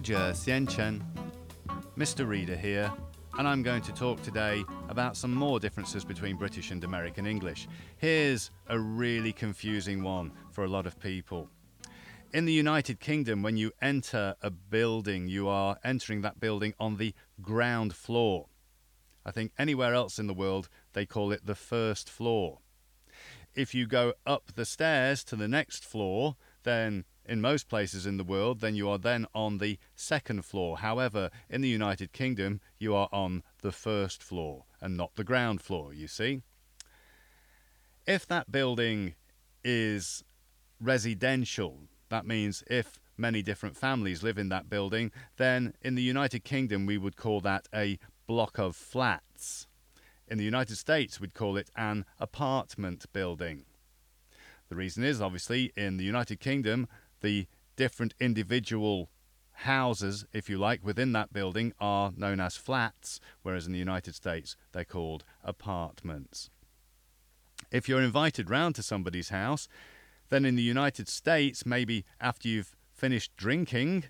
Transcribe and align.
Duzhe 0.00 0.14
Xiansheng, 0.30 1.02
Mr. 1.96 2.24
Reader 2.24 2.56
here, 2.56 2.92
and 3.36 3.48
I'm 3.48 3.64
going 3.64 3.82
to 3.82 3.92
talk 3.92 4.22
today 4.22 4.62
about 4.88 5.16
some 5.16 5.34
more 5.34 5.58
differences 5.58 6.04
between 6.04 6.36
British 6.36 6.70
and 6.70 6.84
American 6.84 7.26
English. 7.26 7.66
Here's 7.96 8.52
a 8.68 8.78
really 8.78 9.32
confusing 9.32 10.04
one 10.04 10.30
for 10.52 10.62
a 10.62 10.68
lot 10.68 10.86
of 10.86 11.00
people. 11.00 11.50
In 12.32 12.44
the 12.44 12.52
United 12.52 13.00
Kingdom, 13.00 13.42
when 13.42 13.56
you 13.56 13.72
enter 13.82 14.36
a 14.40 14.50
building, 14.50 15.26
you 15.26 15.48
are 15.48 15.78
entering 15.82 16.20
that 16.20 16.38
building 16.38 16.74
on 16.78 16.98
the 16.98 17.12
ground 17.42 17.92
floor. 17.92 18.46
I 19.26 19.32
think 19.32 19.50
anywhere 19.58 19.94
else 19.94 20.20
in 20.20 20.28
the 20.28 20.32
world, 20.32 20.68
they 20.92 21.06
call 21.06 21.32
it 21.32 21.44
the 21.44 21.56
first 21.56 22.08
floor. 22.08 22.60
If 23.52 23.74
you 23.74 23.88
go 23.88 24.12
up 24.24 24.52
the 24.54 24.64
stairs 24.64 25.24
to 25.24 25.34
the 25.34 25.48
next 25.48 25.84
floor, 25.84 26.36
then 26.62 27.04
in 27.28 27.40
most 27.40 27.68
places 27.68 28.06
in 28.06 28.16
the 28.16 28.24
world, 28.24 28.60
then 28.60 28.74
you 28.74 28.88
are 28.88 28.98
then 28.98 29.26
on 29.34 29.58
the 29.58 29.78
second 29.94 30.44
floor. 30.44 30.78
However, 30.78 31.30
in 31.50 31.60
the 31.60 31.68
United 31.68 32.12
Kingdom, 32.12 32.60
you 32.78 32.94
are 32.94 33.08
on 33.12 33.42
the 33.62 33.72
first 33.72 34.22
floor 34.22 34.64
and 34.80 34.96
not 34.96 35.14
the 35.14 35.24
ground 35.24 35.60
floor, 35.60 35.92
you 35.92 36.08
see. 36.08 36.42
If 38.06 38.26
that 38.28 38.50
building 38.50 39.14
is 39.62 40.24
residential, 40.80 41.80
that 42.08 42.26
means 42.26 42.64
if 42.68 42.98
many 43.18 43.42
different 43.42 43.76
families 43.76 44.22
live 44.22 44.38
in 44.38 44.48
that 44.48 44.70
building, 44.70 45.12
then 45.36 45.74
in 45.82 45.94
the 45.94 46.02
United 46.02 46.44
Kingdom 46.44 46.86
we 46.86 46.96
would 46.96 47.16
call 47.16 47.40
that 47.42 47.68
a 47.74 47.98
block 48.26 48.58
of 48.58 48.74
flats. 48.74 49.66
In 50.26 50.38
the 50.38 50.44
United 50.44 50.76
States, 50.76 51.20
we'd 51.20 51.34
call 51.34 51.56
it 51.56 51.70
an 51.76 52.04
apartment 52.18 53.06
building. 53.12 53.64
The 54.68 54.76
reason 54.76 55.02
is 55.02 55.20
obviously 55.20 55.72
in 55.76 55.96
the 55.96 56.04
United 56.04 56.40
Kingdom, 56.40 56.88
the 57.20 57.46
different 57.76 58.14
individual 58.20 59.10
houses, 59.52 60.24
if 60.32 60.48
you 60.48 60.58
like, 60.58 60.84
within 60.84 61.12
that 61.12 61.32
building 61.32 61.72
are 61.80 62.12
known 62.16 62.40
as 62.40 62.56
flats, 62.56 63.20
whereas 63.42 63.66
in 63.66 63.72
the 63.72 63.78
United 63.78 64.14
States 64.14 64.56
they're 64.72 64.84
called 64.84 65.24
apartments. 65.42 66.50
If 67.70 67.88
you're 67.88 68.00
invited 68.00 68.50
round 68.50 68.76
to 68.76 68.82
somebody's 68.82 69.30
house, 69.30 69.68
then 70.28 70.44
in 70.44 70.56
the 70.56 70.62
United 70.62 71.08
States, 71.08 71.66
maybe 71.66 72.04
after 72.20 72.48
you've 72.48 72.76
finished 72.92 73.36
drinking, 73.36 74.04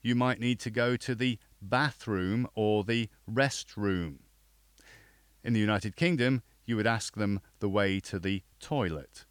you 0.00 0.14
might 0.14 0.40
need 0.40 0.60
to 0.60 0.70
go 0.70 0.96
to 0.96 1.14
the 1.14 1.38
bathroom 1.60 2.46
or 2.54 2.84
the 2.84 3.08
restroom. 3.30 4.18
In 5.42 5.52
the 5.52 5.60
United 5.60 5.96
Kingdom, 5.96 6.42
you 6.66 6.76
would 6.76 6.86
ask 6.86 7.16
them 7.16 7.40
the 7.60 7.68
way 7.68 7.98
to 8.00 8.18
the 8.18 8.42
toilet. 8.60 9.24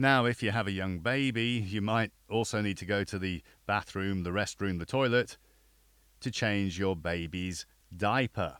Now, 0.00 0.26
if 0.26 0.44
you 0.44 0.52
have 0.52 0.68
a 0.68 0.72
young 0.72 1.00
baby, 1.00 1.64
you 1.66 1.82
might 1.82 2.12
also 2.30 2.60
need 2.60 2.76
to 2.76 2.84
go 2.84 3.02
to 3.02 3.18
the 3.18 3.42
bathroom, 3.66 4.22
the 4.22 4.30
restroom, 4.30 4.78
the 4.78 4.86
toilet 4.86 5.36
to 6.20 6.30
change 6.30 6.78
your 6.78 6.94
baby's 6.94 7.66
diaper. 7.96 8.58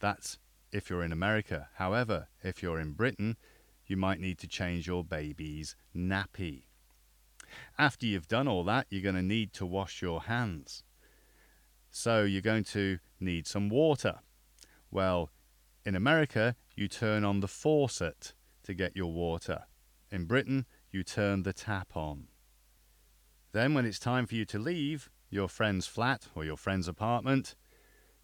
That's 0.00 0.38
if 0.72 0.90
you're 0.90 1.02
in 1.02 1.10
America. 1.10 1.68
However, 1.76 2.28
if 2.42 2.62
you're 2.62 2.78
in 2.78 2.92
Britain, 2.92 3.38
you 3.86 3.96
might 3.96 4.20
need 4.20 4.38
to 4.40 4.46
change 4.46 4.86
your 4.86 5.02
baby's 5.02 5.74
nappy. 5.96 6.64
After 7.78 8.04
you've 8.04 8.28
done 8.28 8.46
all 8.46 8.64
that, 8.64 8.86
you're 8.90 9.02
going 9.02 9.14
to 9.14 9.22
need 9.22 9.54
to 9.54 9.64
wash 9.64 10.02
your 10.02 10.24
hands. 10.24 10.82
So 11.90 12.24
you're 12.24 12.42
going 12.42 12.64
to 12.64 12.98
need 13.18 13.46
some 13.46 13.70
water. 13.70 14.18
Well, 14.90 15.30
in 15.86 15.96
America, 15.96 16.56
you 16.76 16.88
turn 16.88 17.24
on 17.24 17.40
the 17.40 17.48
faucet 17.48 18.34
to 18.64 18.74
get 18.74 18.94
your 18.94 19.12
water. 19.14 19.64
In 20.10 20.26
Britain, 20.26 20.66
you 20.94 21.02
turn 21.02 21.42
the 21.42 21.52
tap 21.52 21.96
on. 21.96 22.28
Then, 23.52 23.74
when 23.74 23.84
it's 23.84 23.98
time 23.98 24.26
for 24.26 24.34
you 24.34 24.44
to 24.46 24.58
leave 24.58 25.10
your 25.28 25.48
friend's 25.48 25.86
flat 25.86 26.28
or 26.34 26.44
your 26.44 26.56
friend's 26.56 26.88
apartment, 26.88 27.56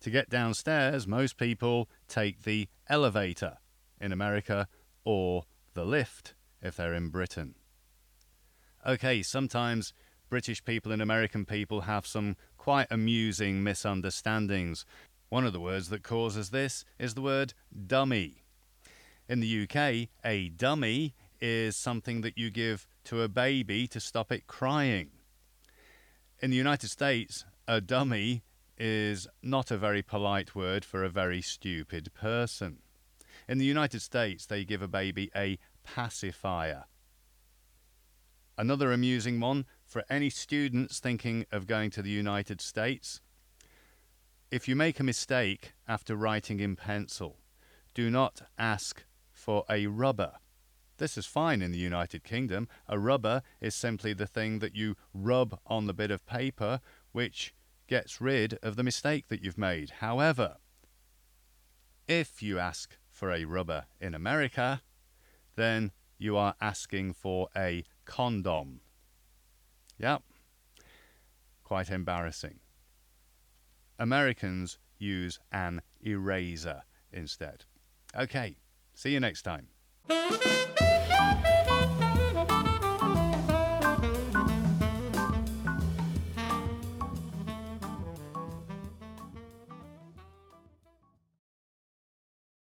to 0.01 0.11
get 0.11 0.31
downstairs, 0.31 1.07
most 1.07 1.37
people 1.37 1.91
take 2.09 2.45
the 2.45 2.69
elevator 2.89 3.59
in 4.01 4.13
America 4.13 4.67
or 5.05 5.45
the 5.75 5.85
lift 5.85 6.35
if 6.63 6.77
they're 6.77 6.95
in 6.95 7.11
Britain. 7.11 7.55
Okay, 8.87 9.23
sometimes 9.23 9.93
British 10.31 10.65
people 10.65 10.91
and 10.91 11.03
American 11.03 11.45
people 11.45 11.83
have 11.83 12.07
some 12.07 12.37
quite 12.57 12.87
amusing 12.91 13.63
misunderstandings. 13.63 14.87
One 15.29 15.45
of 15.45 15.53
the 15.53 15.61
words 15.61 15.91
that 15.91 16.03
causes 16.03 16.51
this 16.51 16.85
is 16.99 17.15
the 17.15 17.23
word 17.23 17.53
dummy. 17.87 18.45
In 19.29 19.41
the 19.41 19.63
UK, 19.63 20.09
a 20.25 20.49
dummy 20.49 21.15
is 21.41 21.77
something 21.77 22.21
that 22.21 22.37
you 22.37 22.51
give 22.51 22.87
to 23.05 23.23
a 23.23 23.29
baby 23.29 23.87
to 23.89 24.01
stop 24.01 24.31
it 24.31 24.47
crying. 24.47 25.11
In 26.41 26.51
the 26.51 26.57
United 26.57 26.89
States, 26.89 27.45
a 27.67 27.81
dummy 27.81 28.43
is 28.79 29.29
not 29.43 29.71
a 29.71 29.77
very 29.77 30.03
polite 30.03 30.55
word 30.55 30.85
for 30.85 31.05
a 31.05 31.11
very 31.11 31.43
stupid 31.43 32.13
person. 32.15 32.79
In 33.49 33.59
the 33.59 33.65
United 33.65 34.01
States, 34.01 34.47
they 34.47 34.65
give 34.65 34.83
a 34.83 34.89
baby 34.89 35.31
a 35.37 35.59
pacifier. 35.83 36.85
Another 38.57 38.93
amusing 38.93 39.41
one 39.41 39.67
for 39.85 40.05
any 40.11 40.31
students 40.31 40.99
thinking 40.99 41.47
of 41.51 41.67
going 41.67 41.91
to 41.91 42.03
the 42.03 42.11
United 42.11 42.61
States. 42.61 43.21
If 44.51 44.69
you 44.69 44.77
make 44.77 45.01
a 45.01 45.05
mistake 45.05 45.73
after 45.87 46.17
writing 46.17 46.61
in 46.61 46.77
pencil, 46.77 47.39
do 47.95 48.11
not 48.11 48.43
ask 48.59 49.05
for 49.33 49.65
a 49.71 49.87
rubber. 49.87 50.33
This 51.01 51.17
is 51.17 51.25
fine 51.25 51.63
in 51.63 51.73
the 51.73 51.79
United 51.79 52.25
Kingdom. 52.25 52.69
A 52.87 52.99
rubber 52.99 53.41
is 53.59 53.75
simply 53.75 54.13
the 54.13 54.27
thing 54.27 54.59
that 54.59 54.77
you 54.77 54.97
rub 55.15 55.59
on 55.67 55.87
the 55.87 55.95
bit 55.95 56.11
of 56.11 56.27
paper 56.27 56.83
which 57.13 57.55
gets 57.89 58.21
rid 58.21 58.59
of 58.63 58.77
the 58.77 58.83
mistake 58.83 59.29
that 59.29 59.43
you've 59.43 59.57
made. 59.57 59.93
However, 60.01 60.59
if 62.07 62.43
you 62.43 62.59
ask 62.59 62.99
for 63.11 63.33
a 63.33 63.47
rubber 63.47 63.87
in 63.99 64.15
America, 64.15 64.83
then 65.57 65.93
you 66.19 66.37
are 66.37 66.55
asking 66.61 67.15
for 67.15 67.49
a 67.57 67.83
condom. 68.05 68.81
Yep. 69.97 70.23
Quite 71.65 71.89
embarrassing. 71.89 72.59
Americans 73.99 74.79
use 74.99 75.39
an 75.51 75.81
eraser 76.03 76.83
instead. 77.11 77.65
Okay, 78.15 78.59
see 78.93 79.13
you 79.13 79.21
next 79.21 79.43
time. 79.43 79.69